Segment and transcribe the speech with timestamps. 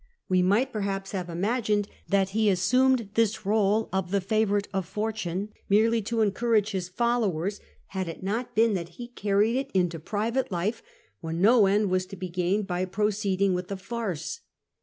[0.27, 4.67] We might perhaps have imagined that he assumed this r 61 e of the favourite
[4.73, 9.69] of fortune merely to encourage his followers, had it not been that he carried it
[9.75, 10.81] into private life,
[11.19, 14.39] when no end to be gained by proceeding with the farce.